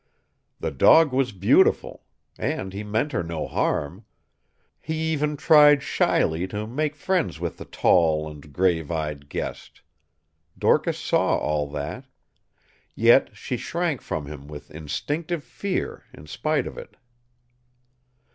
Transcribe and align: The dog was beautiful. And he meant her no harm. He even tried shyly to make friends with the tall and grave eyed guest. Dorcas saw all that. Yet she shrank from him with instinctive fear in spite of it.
The 0.59 0.71
dog 0.71 1.13
was 1.13 1.31
beautiful. 1.31 2.05
And 2.35 2.73
he 2.73 2.83
meant 2.83 3.11
her 3.11 3.21
no 3.21 3.45
harm. 3.47 4.03
He 4.79 4.95
even 5.11 5.37
tried 5.37 5.83
shyly 5.83 6.47
to 6.47 6.65
make 6.65 6.95
friends 6.95 7.39
with 7.39 7.57
the 7.57 7.65
tall 7.65 8.27
and 8.27 8.51
grave 8.51 8.89
eyed 8.89 9.29
guest. 9.29 9.83
Dorcas 10.57 10.97
saw 10.97 11.37
all 11.37 11.69
that. 11.73 12.05
Yet 12.95 13.37
she 13.37 13.57
shrank 13.57 14.01
from 14.01 14.25
him 14.25 14.47
with 14.47 14.71
instinctive 14.71 15.43
fear 15.43 16.05
in 16.15 16.25
spite 16.25 16.65
of 16.65 16.79
it. 16.79 16.97